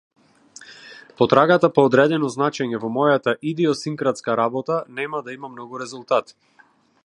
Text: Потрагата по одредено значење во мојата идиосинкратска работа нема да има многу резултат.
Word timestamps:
Потрагата 1.21 1.69
по 1.75 1.83
одредено 1.89 2.29
значење 2.35 2.79
во 2.85 2.91
мојата 2.97 3.35
идиосинкратска 3.53 4.39
работа 4.43 4.81
нема 5.01 5.25
да 5.29 5.37
има 5.39 5.53
многу 5.57 5.85
резултат. 5.87 6.35